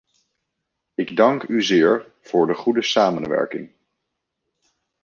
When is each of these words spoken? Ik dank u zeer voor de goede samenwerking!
Ik 0.93 1.15
dank 1.15 1.43
u 1.43 1.63
zeer 1.63 2.13
voor 2.21 2.47
de 2.47 2.53
goede 2.55 2.81
samenwerking! 2.81 3.71